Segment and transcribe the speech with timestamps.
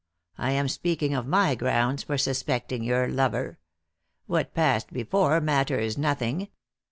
[0.39, 3.59] I am speaking of my grounds for suspecting your lover.
[4.25, 6.47] What passed before matters nothing.